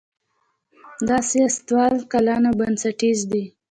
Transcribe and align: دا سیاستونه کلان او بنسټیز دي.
دا 1.07 1.17
سیاستونه 1.31 1.85
کلان 2.11 2.41
او 2.49 2.53
بنسټیز 2.59 3.19
دي. 3.31 3.43